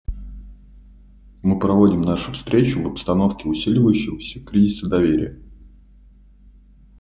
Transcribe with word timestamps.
Мы 1.43 1.59
проводим 1.59 2.01
нашу 2.01 2.31
встречу 2.31 2.81
в 2.81 2.87
обстановке 2.87 3.47
усиливающегося 3.47 4.39
кризиса 4.43 4.89
доверия. 4.89 5.39